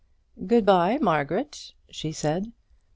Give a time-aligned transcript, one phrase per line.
[0.47, 2.51] "Good bye, Margaret," she said.